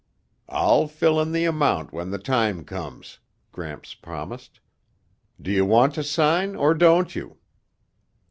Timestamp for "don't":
6.73-7.15